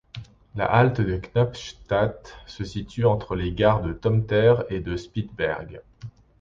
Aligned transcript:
La 0.61 0.65
halte 0.75 1.01
de 1.09 1.17
Knapstad 1.25 2.23
se 2.53 2.65
situe 2.65 3.05
entre 3.11 3.35
les 3.35 3.51
gares 3.53 3.83
de 3.83 3.93
Tomter 3.93 4.55
et 4.71 4.79
de 4.79 4.97
Spydeberg. 4.97 5.79